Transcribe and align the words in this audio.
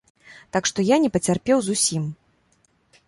Так 0.55 0.69
што 0.69 0.85
я 0.87 0.97
не 1.03 1.11
пацярпеў 1.17 1.57
зусім. 1.67 2.03